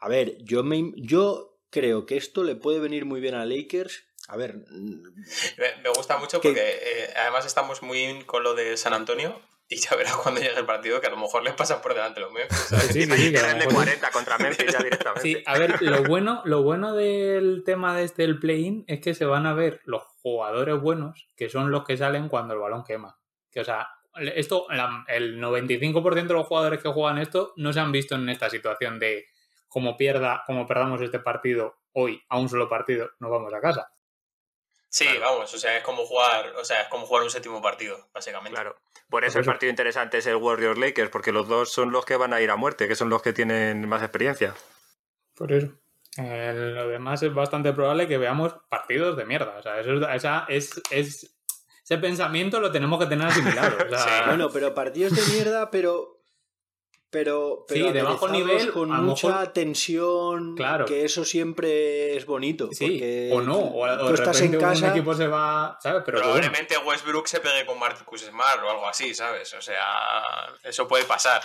[0.00, 4.06] a ver, yo, me, yo creo que esto le puede venir muy bien a Lakers.
[4.28, 4.64] A ver.
[4.70, 9.96] Me, gusta mucho porque eh, además estamos muy con lo de San Antonio y ya
[9.96, 12.58] verás cuando llegue el partido que a lo mejor les pasan por delante los Memphis.
[12.90, 15.22] Sí, sí, sí, de 40 contra Memphis ya directamente.
[15.22, 19.24] Sí, a ver, lo bueno, lo bueno del tema de este play-in es que se
[19.24, 23.18] van a ver los jugadores buenos, que son los que salen cuando el balón quema.
[23.50, 24.66] Que, o sea, esto,
[25.08, 28.98] el 95% de los jugadores que juegan esto no se han visto en esta situación
[28.98, 29.26] de
[29.68, 33.90] como pierda, como perdamos este partido hoy a un solo partido, nos vamos a casa.
[34.94, 38.06] Sí, vamos, o sea, es como jugar, o sea, es como jugar un séptimo partido,
[38.14, 38.52] básicamente.
[38.54, 38.76] Claro.
[39.10, 42.14] Por eso el partido interesante es el Warriors Lakers, porque los dos son los que
[42.14, 44.54] van a ir a muerte, que son los que tienen más experiencia.
[45.34, 45.72] Por eso.
[46.16, 49.56] lo demás es bastante probable que veamos partidos de mierda.
[49.58, 51.34] O sea, eso, esa es, es,
[51.82, 53.76] ese pensamiento lo tenemos que tener asimilado.
[54.28, 56.13] Bueno, pero partidos de mierda, pero
[57.14, 60.84] pero, pero de bajo nivel con mucha tensión claro.
[60.84, 65.14] que eso siempre es bonito sí, o no o, tú estás en casa un equipo
[65.14, 66.02] se va ¿sabes?
[66.04, 69.78] pero probablemente Westbrook se pegue con Marcus Smart o algo así sabes o sea
[70.64, 71.40] eso puede pasar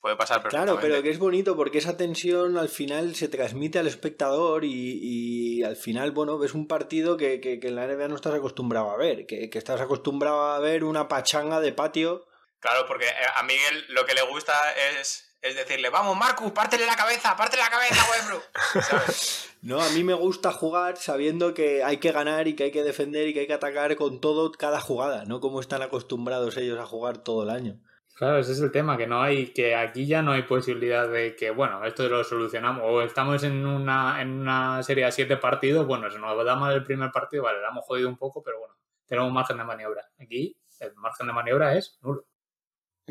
[0.00, 3.88] puede pasar claro pero que es bonito porque esa tensión al final se transmite al
[3.88, 8.06] espectador y, y al final bueno ves un partido que, que, que, en la NBA
[8.06, 12.27] no estás acostumbrado a ver que, que estás acostumbrado a ver una pachanga de patio
[12.60, 16.84] Claro, porque eh, a Miguel lo que le gusta es es decirle, vamos, Marcus, pártele
[16.84, 18.42] la cabeza, pártele la cabeza, Westbrook.
[18.82, 19.44] ¿Sabes?
[19.60, 22.84] No, a mí me gusta jugar sabiendo que hay que ganar y que hay que
[22.84, 26.78] defender y que hay que atacar con todo cada jugada, no como están acostumbrados ellos
[26.78, 27.80] a jugar todo el año.
[28.14, 31.34] Claro, ese es el tema, que no hay, que aquí ya no hay posibilidad de
[31.34, 35.88] que, bueno, esto lo solucionamos, o estamos en una, en una serie de siete partidos,
[35.88, 38.60] bueno, se nos da mal el primer partido, vale, lo hemos jodido un poco, pero
[38.60, 38.74] bueno,
[39.08, 40.08] tenemos margen de maniobra.
[40.20, 42.27] Aquí el margen de maniobra es nulo.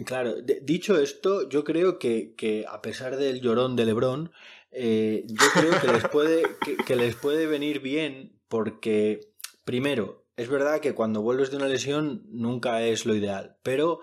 [0.06, 4.32] Claro, de- dicho esto, yo creo que, que a pesar del llorón de Lebron,
[4.72, 9.32] eh, yo creo que les, puede, que, que les puede venir bien porque,
[9.66, 14.02] primero, es verdad que cuando vuelves de una lesión nunca es lo ideal, pero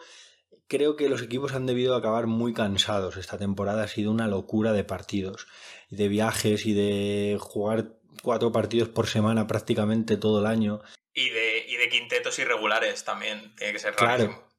[0.66, 3.16] creo que los equipos han debido acabar muy cansados.
[3.16, 5.46] Esta temporada ha sido una locura de partidos,
[5.90, 10.80] y de viajes y de jugar cuatro partidos por semana prácticamente todo el año.
[11.14, 14.24] Y de, y de quintetos irregulares también, tiene que ser Claro.
[14.24, 14.53] rarísimo.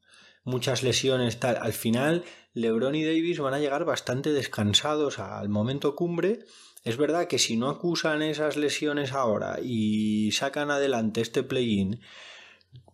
[0.45, 1.57] Muchas lesiones, tal.
[1.61, 6.39] Al final, LeBron y Davis van a llegar bastante descansados al momento cumbre.
[6.85, 11.99] Es verdad que si no acusan esas lesiones ahora y sacan adelante este play-in,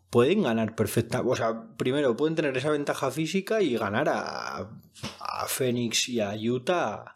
[0.09, 1.21] pueden ganar perfecta.
[1.21, 4.69] O sea, primero pueden tener esa ventaja física y ganar a,
[5.19, 7.15] a Phoenix y a Utah.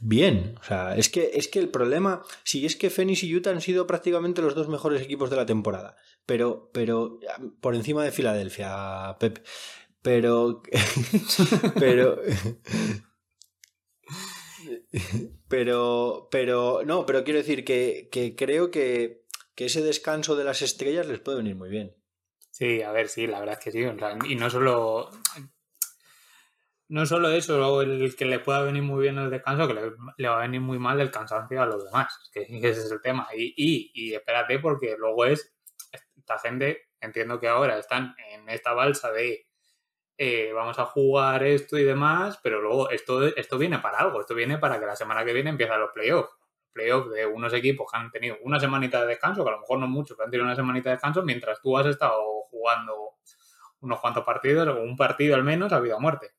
[0.00, 3.50] Bien, o sea, es que, es que el problema, si es que Phoenix y Utah
[3.50, 7.18] han sido prácticamente los dos mejores equipos de la temporada pero, pero
[7.60, 9.44] por encima de Filadelfia, Pep.
[10.02, 10.62] Pero,
[11.78, 12.20] pero,
[15.48, 20.60] pero, pero, no, pero quiero decir que, que creo que, que ese descanso de las
[20.60, 21.96] estrellas les puede venir muy bien.
[22.50, 23.82] Sí, a ver, sí, la verdad es que sí.
[24.28, 25.10] y no solo.
[26.88, 30.36] No solo eso, el que le pueda venir muy bien el descanso, que le, va
[30.38, 32.30] a venir muy mal el cansancio a los demás.
[32.32, 33.28] Que ese es el tema.
[33.34, 35.54] Y, y, y espérate, porque luego es.
[36.16, 39.46] Esta gente, entiendo que ahora están en esta balsa de.
[40.18, 44.20] eh, vamos a jugar esto y demás, pero luego esto, esto viene para algo.
[44.20, 46.30] Esto viene para que la semana que viene empiezan los playoffs.
[46.72, 49.78] Playoffs de unos equipos que han tenido una semanita de descanso, que a lo mejor
[49.78, 52.20] no mucho, pero han tenido una semanita de descanso, mientras tú has estado
[52.50, 53.14] jugando
[53.80, 56.32] unos cuantos partidos, o un partido al menos, ha habido muerte.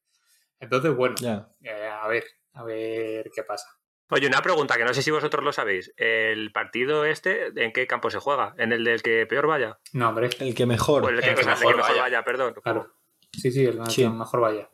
[0.59, 1.49] Entonces, bueno, Ya.
[1.61, 3.67] eh, a ver, a ver qué pasa.
[4.11, 5.91] Oye, una pregunta que no sé si vosotros lo sabéis.
[5.97, 8.53] ¿El partido este en qué campo se juega?
[8.59, 9.79] ¿En el del que peor vaya?
[9.93, 11.77] No, hombre, El que mejor, ¿O el, que, El que o sea, el mejor que
[11.77, 12.01] mejor vaya.
[12.03, 12.53] vaya, perdón.
[12.61, 12.93] claro.
[13.31, 14.03] Sí, sí, el, Sí.
[14.03, 14.69] que mejor vaya.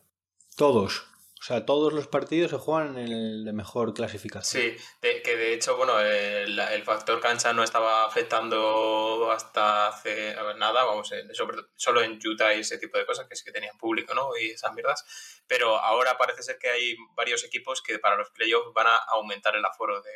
[0.58, 1.08] todos.
[1.42, 4.62] O sea, todos los partidos se juegan en el de mejor clasificación.
[4.62, 10.36] Sí, de- que de hecho, bueno, el, el factor cancha no estaba afectando hasta hace
[10.58, 13.52] nada, vamos, eh, sobre- solo en Utah y ese tipo de cosas, que sí que
[13.52, 14.38] tenían público, ¿no?
[14.38, 15.04] Y esas mierdas.
[15.48, 19.56] Pero ahora parece ser que hay varios equipos que para los playoffs van a aumentar
[19.56, 20.12] el aforo de,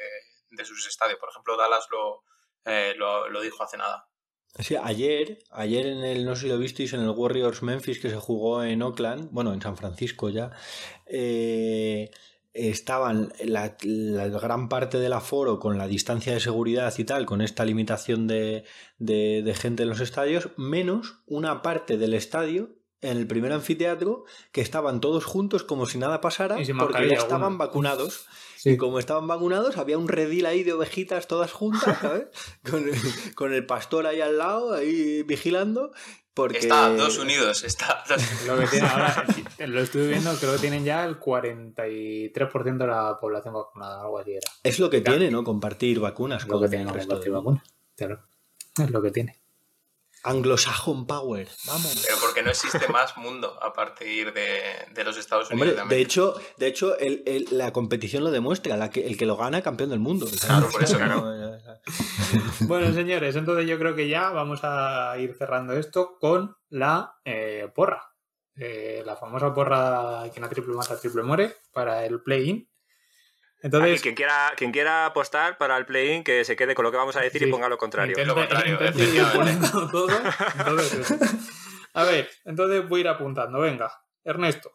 [0.51, 1.17] de sus estadios.
[1.19, 2.23] Por ejemplo, Dallas lo,
[2.65, 4.07] eh, lo, lo dijo hace nada.
[4.59, 8.09] Sí, ayer, ayer en el, no sé si lo visteis, en el Warriors Memphis que
[8.09, 10.51] se jugó en Oakland, bueno, en San Francisco ya,
[11.07, 12.09] eh,
[12.53, 17.41] estaban la, la gran parte del aforo con la distancia de seguridad y tal, con
[17.41, 18.63] esta limitación de,
[18.97, 22.69] de, de gente en los estadios, menos una parte del estadio
[23.05, 27.57] en el primer anfiteatro que estaban todos juntos como si nada pasara porque ya estaban
[27.57, 28.25] vacunados
[28.57, 28.71] Sí.
[28.71, 32.25] y como estaban vacunados, había un redil ahí de ovejitas todas juntas, ¿sabes?
[32.69, 32.95] Con el,
[33.35, 35.91] con el pastor ahí al lado, ahí vigilando.
[36.33, 36.57] Porque...
[36.57, 39.23] Está dos unidos, está dos Lo que tiene ahora,
[39.67, 44.31] lo estuve viendo, creo que tienen ya el 43% de la población vacunada, algo así
[44.31, 44.51] era.
[44.63, 45.17] Es lo que Claro.
[45.19, 45.43] tiene, ¿no?
[45.43, 47.63] Compartir vacunas lo con que tiene el que resto compartir de- vacunas.
[47.95, 48.19] Claro,
[48.79, 49.39] es lo que tiene.
[50.25, 51.47] Anglo-Saxon Power.
[51.65, 52.03] Vamos.
[52.05, 54.61] Pero porque no existe más mundo a partir de,
[54.93, 55.79] de los Estados Unidos.
[55.79, 58.75] Hombre, de hecho, de hecho el- el- la competición lo demuestra.
[58.77, 60.27] La que, el que lo gana, campeón del mundo.
[60.45, 61.23] Claro, por eso, No,
[62.61, 67.69] Bueno, señores, entonces yo creo que ya vamos a ir cerrando esto con la eh,
[67.73, 68.01] porra.
[68.57, 72.69] Eh, la famosa porra quien a triple mata, triple muere para el play-in.
[73.57, 76.91] Aquí, Entonces, quien, quiera, quien quiera apostar para el play-in, que se quede con lo
[76.91, 77.47] que vamos a decir Sí.
[77.47, 78.15] y ponga lo contrario.
[78.17, 78.77] intenta- Lo contrario,
[79.91, 80.09] todo.
[80.59, 81.11] Entonces,
[81.93, 83.59] a ver, entonces voy a ir apuntando.
[83.59, 83.91] Venga,
[84.23, 84.71] Ernesto,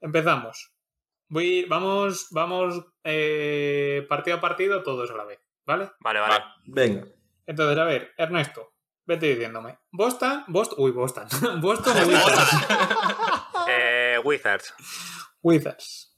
[0.00, 0.72] empezamos.
[1.30, 5.90] Voy, vamos, vamos eh, partido a partido, todos a la vez, ¿vale?
[6.00, 6.44] Vale, vale.
[6.66, 7.04] Venga.
[7.46, 9.78] Entonces, a ver, Ernesto, vete diciéndome.
[9.90, 11.26] Boston, Boston, uy, Boston.
[11.60, 12.50] Boston o Wizards.
[13.68, 14.74] Eh, Wizards.
[15.42, 16.17] Wizards.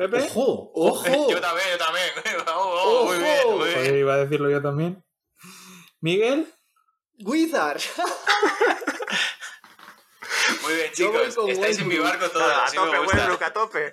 [0.00, 0.72] Pepe, ¡Ojo!
[0.74, 1.04] ¡Ojo!
[1.30, 2.08] Yo también, yo también.
[2.46, 3.78] Vamos, muy bien, muy bien.
[3.80, 5.04] Joder, iba a decirlo yo también.
[6.00, 6.50] Miguel,
[7.18, 7.90] ¡Wizards!
[10.62, 11.36] Muy bien, chicos.
[11.48, 12.50] Estáis en mi barco todos.
[12.50, 12.98] A tope.
[13.00, 13.92] Westbrook, a tope.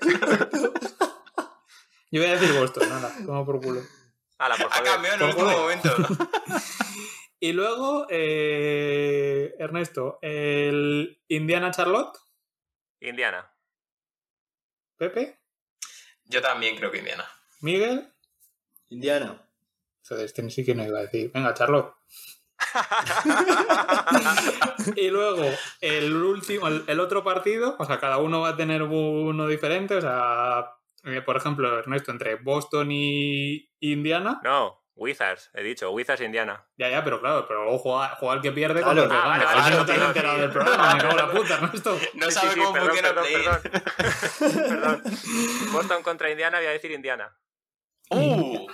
[2.10, 3.82] yo voy a decir Boston, nada, toma por culo.
[4.38, 4.86] Hala, por Ha favor.
[4.86, 5.96] cambiado en el último momento.
[7.42, 12.18] Y luego, eh, Ernesto, el Indiana Charlotte.
[13.02, 13.52] Indiana.
[14.96, 15.37] Pepe,
[16.28, 17.26] Yo también creo que Indiana.
[17.62, 18.14] Miguel.
[18.90, 19.42] Indiana.
[20.08, 21.32] Joder, este sí que no iba a decir.
[21.34, 21.94] Venga, Charlotte.
[24.96, 25.46] y luego
[25.82, 29.96] el último, el, el otro partido, o sea, cada uno va a tener uno diferente.
[29.96, 34.42] O sea, eh, por ejemplo, Ernesto, entre Boston y Indiana.
[34.44, 36.66] No, Wizards, he dicho, Wizards Indiana.
[36.78, 39.08] Ya, ya, pero claro, pero luego juega, juega el que pierde Claro.
[39.08, 39.28] que Ah, gana.
[39.30, 41.60] vale, vale, no te has enterado del programa, me cago en la puta.
[41.62, 43.44] No Sí, sabe sí, sí, cómo perdón, funciona perdón, Play.
[43.44, 45.02] perdón.
[45.02, 45.04] Perdón.
[45.72, 47.38] Boston contra Indiana, voy a decir Indiana.
[48.10, 48.68] ¡Uh!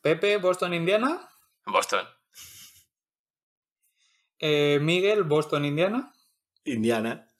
[0.00, 1.28] Pepe, Boston, Indiana.
[1.66, 2.06] Boston.
[4.38, 6.12] Eh, Miguel, Boston, Indiana.
[6.64, 7.30] Indiana.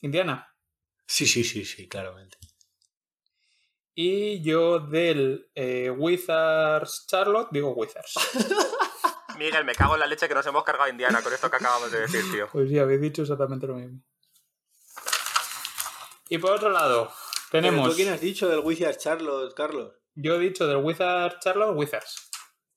[0.00, 0.54] Indiana.
[1.06, 2.38] Sí, sí, sí, sí, claramente.
[3.94, 8.14] Y yo del eh, Wizards Charlotte digo Wizards.
[9.38, 11.56] Miguel, me cago en la leche que nos hemos cargado a Indiana con esto que
[11.56, 12.48] acabamos de decir, tío.
[12.52, 14.00] Pues sí, habéis dicho exactamente lo mismo.
[16.28, 17.12] Y por otro lado,
[17.50, 17.90] ¿Pero tenemos.
[17.90, 19.92] ¿Tú quién has dicho del Wizards Charlotte, Carlos?
[20.14, 22.30] Yo he dicho del Wizards Charlotte, Wizards.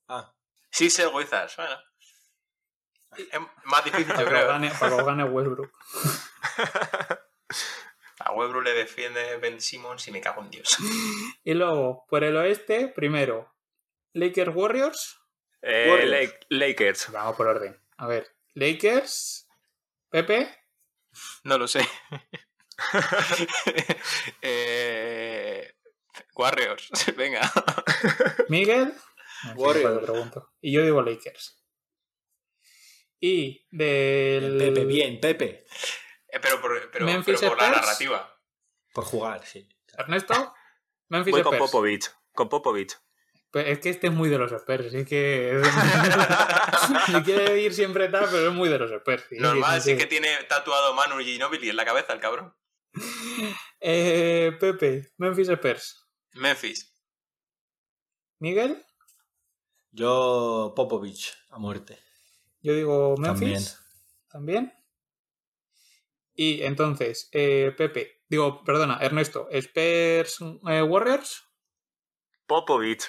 [0.08, 0.34] Ah,
[0.72, 1.56] Sí, ser Wizards.
[1.56, 1.76] Bueno.
[3.18, 5.72] Es más difícil, Para yo que gane, para que gane Westbrook.
[8.28, 10.78] A Webru le defiende Ben Simmons y me cago en Dios.
[11.44, 13.56] Y luego, por el oeste, primero,
[14.14, 15.18] Lakers Warriors.
[15.62, 16.34] Eh, Warriors.
[16.50, 17.12] Lakers.
[17.12, 17.80] Vamos por orden.
[17.98, 19.48] A ver, Lakers,
[20.10, 20.50] Pepe,
[21.44, 21.88] No lo sé.
[24.42, 25.74] eh...
[26.36, 26.90] Warriors.
[27.18, 27.42] Venga.
[28.50, 28.94] Miguel.
[29.56, 30.04] Warriors.
[30.04, 30.52] pregunto.
[30.62, 31.64] Y yo digo Lakers.
[33.20, 34.58] Y del.
[34.58, 35.66] Pepe, bien, Pepe.
[36.38, 38.40] Eh, pero por, pero, Memphis pero por la narrativa.
[38.94, 39.68] Por jugar, sí.
[39.98, 40.54] Ernesto,
[41.10, 41.72] Memphis Voy con Spurs.
[41.72, 42.12] Popovich.
[42.34, 42.98] Con Popovich.
[43.50, 45.62] Pues es que este es muy de los Spurs, así que.
[47.06, 49.24] Si quiere ir siempre tal, pero es muy de los Spurs.
[49.30, 52.54] sí, Normal, sí, sí que tiene tatuado Manu Ginobili en la cabeza el cabrón.
[53.80, 56.04] Eh, Pepe, Memphis Spurs.
[56.34, 56.98] Memphis.
[58.40, 58.84] Miguel,
[59.92, 62.00] Yo, Popovich, a muerte.
[62.62, 63.52] yo digo También.
[63.52, 63.80] Memphis.
[64.30, 64.74] También.
[66.40, 70.38] Y entonces, eh, Pepe, digo, perdona, Ernesto, Spurs
[70.70, 71.44] eh, Warriors.
[72.46, 73.06] Popovich.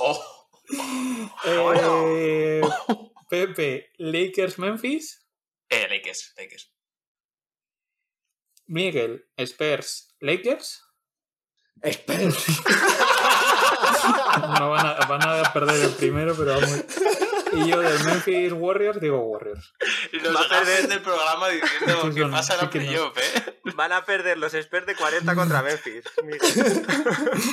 [0.00, 0.20] Oh,
[1.44, 2.60] Eh,
[3.30, 5.24] Pepe, Lakers Memphis.
[5.70, 6.72] eh, Lakers, Lakers.
[8.66, 10.82] Miguel, Spurs Lakers.
[11.84, 12.46] Spurs.
[14.58, 16.84] No van a, van a perder el primero, pero vamos.
[17.52, 19.72] Y yo del Memphis Warriors digo Warriors.
[20.12, 20.88] Los Va a perder.
[20.88, 22.70] del programa diciendo Sí, que pasa sí la no.
[22.70, 23.60] playoff, ¿eh?
[23.76, 26.04] Van a perder los Spurs de 40 contra Memphis.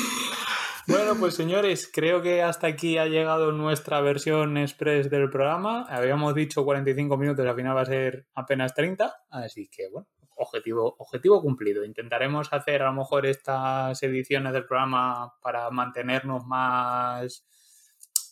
[0.88, 5.86] Bueno, pues señores, creo que hasta aquí ha llegado nuestra versión express del programa.
[5.88, 9.14] Habíamos dicho 45 minutos, al final va a ser apenas 30.
[9.30, 11.86] Así que, bueno, objetivo, objetivo cumplido.
[11.86, 17.46] Intentaremos hacer a lo mejor estas ediciones del programa para mantenernos más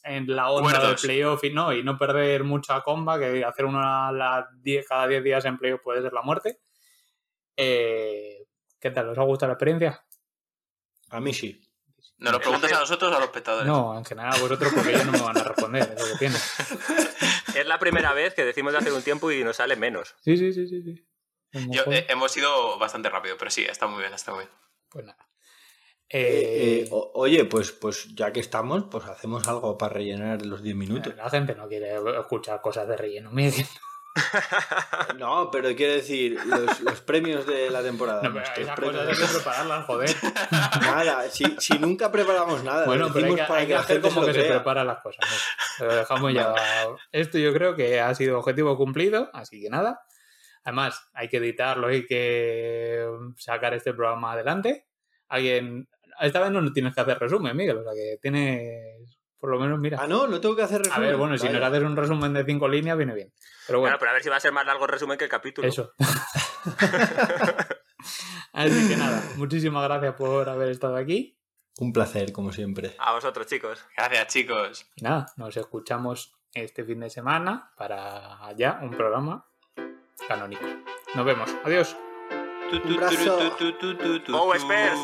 [0.04, 4.08] en la onda del playoff y no, y no perder mucha comba, que hacer una
[4.08, 6.60] a las 10, cada 10 días en playoff puede ser la muerte.
[7.56, 8.46] Eh,
[8.80, 9.10] ¿Qué tal?
[9.10, 10.04] ¿Os ha gustado la experiencia?
[11.10, 11.62] A mí sí.
[12.20, 13.68] ¿Nos lo preguntas a nosotros o a los espectadores?
[13.68, 16.18] No, en general a vosotros porque ellos no me van a responder, es lo que
[16.20, 16.36] tiene.
[17.56, 20.16] Es la primera vez que decimos de hacer un tiempo y nos sale menos.
[20.22, 20.84] Sí, sí, sí, sí.
[20.84, 21.08] sí.
[21.72, 24.52] Yo- eh, hemos ido bastante rápido, pero sí, está muy bien, está muy bien.
[24.90, 25.27] Pues nada.
[26.10, 30.62] Eh, Eh, o- oye, pues, pues ya que estamos, pues hacemos algo para rellenar los
[30.64, 31.14] 10 minutos.
[31.16, 33.32] la gente no quiere escuchar cosas de relleno.
[33.32, 33.66] Miguel.
[35.18, 38.22] No, pero quiero decir, los, los premios de la temporada.
[38.30, 40.16] No, pero esas cosas hay que prepararlas, joder.
[40.82, 42.86] Nada, si, si nunca preparamos nada.
[42.86, 45.00] Bueno, pero hay que, para hay que la hacer gente como que se preparan las
[45.04, 45.26] cosas.
[45.80, 45.86] ¿no?
[45.86, 46.54] Lo dejamos ya.
[47.12, 50.02] Esto yo creo que ha sido objetivo cumplido, así que nada.
[50.64, 53.06] Además, hay que editarlo, hay que
[53.38, 54.88] sacar este programa adelante.
[55.30, 55.88] Alguien.
[56.20, 59.18] Esta vez no tienes que hacer resumen, Miguel, o sea que tienes.
[59.40, 60.00] Por lo menos, mira.
[60.02, 61.02] Ah, no, no tengo que hacer A resumen.
[61.10, 61.60] ver, bueno, si Vaya.
[61.60, 63.32] nos haces un resumen de cinco líneas, viene bien.
[63.68, 65.26] Pero bueno, Bueno, pero a ver si va a ser más largo el resumen que
[65.26, 65.68] el capítulo.
[65.68, 65.94] eso.
[68.54, 71.38] Así que nada, muchísimas gracias por haber estado aquí.
[71.80, 72.96] Un placer, como siempre.
[72.98, 73.86] A vosotros, chicos.
[73.96, 74.90] Gracias, chicos.
[74.96, 79.46] Y nada, nos escuchamos este fin de semana para ya un programa
[80.28, 80.66] canónico.
[81.14, 81.56] Nos vemos.
[81.64, 81.96] Adiós.
[82.72, 83.40] Un brazo.
[84.34, 85.00] Oh, Spears.